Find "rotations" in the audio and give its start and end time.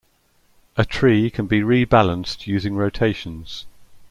2.75-3.67